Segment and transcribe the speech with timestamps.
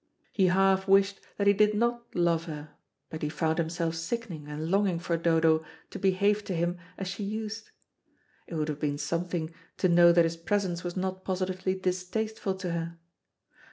[0.33, 2.71] He half wished that he did not love her,
[3.11, 7.23] but he found himself sickening and longing for Dodo to behave to him as she
[7.23, 7.69] used.
[8.47, 12.71] It would have been something to know that his presence was not positively distasteful to
[12.71, 12.97] her.